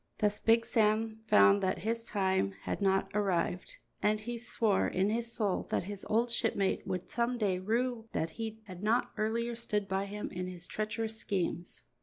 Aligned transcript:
Thus 0.17 0.39
Big 0.39 0.65
Sam 0.65 1.19
found 1.27 1.61
that 1.61 1.77
his 1.77 2.07
time 2.07 2.53
had 2.63 2.81
not 2.81 3.11
arrived, 3.13 3.77
and 4.01 4.19
he 4.19 4.39
swore 4.39 4.87
in 4.87 5.11
his 5.11 5.31
soul 5.31 5.67
that 5.69 5.83
his 5.83 6.07
old 6.09 6.31
shipmate 6.31 6.87
would 6.87 7.07
some 7.07 7.37
day 7.37 7.59
rue 7.59 8.07
that 8.11 8.31
he 8.31 8.61
had 8.63 8.81
not 8.81 9.11
earlier 9.15 9.53
stood 9.55 9.87
by 9.87 10.05
him 10.05 10.31
in 10.31 10.47
his 10.47 10.65
treacherous 10.65 11.19
schemes. 11.19 11.83